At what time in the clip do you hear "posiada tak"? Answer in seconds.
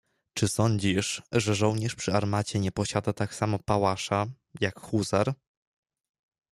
2.71-3.35